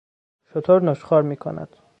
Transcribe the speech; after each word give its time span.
شتر 0.49 0.79
نشخوار 0.81 1.21
میکند. 1.23 1.77